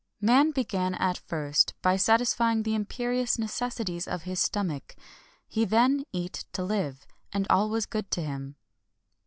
Man 0.19 0.49
began 0.49 0.95
at 0.95 1.19
first 1.19 1.75
by 1.83 1.95
satisfying 1.95 2.63
the 2.63 2.73
imperious 2.73 3.37
necessities 3.37 4.07
of 4.07 4.23
his 4.23 4.39
stomach; 4.39 4.95
he 5.47 5.63
then 5.63 6.05
eat 6.11 6.45
to 6.53 6.63
live, 6.63 7.05
and 7.31 7.45
all 7.51 7.69
was 7.69 7.85
good 7.85 8.09
to 8.09 8.23
him. 8.23 8.55